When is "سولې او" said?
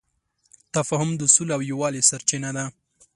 1.35-1.61